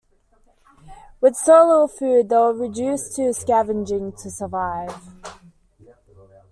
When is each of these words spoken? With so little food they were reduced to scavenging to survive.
With 1.19 1.35
so 1.35 1.63
little 1.63 1.87
food 1.87 2.29
they 2.29 2.35
were 2.35 2.53
reduced 2.55 3.15
to 3.17 3.31
scavenging 3.35 4.13
to 4.13 4.31
survive. 4.31 4.97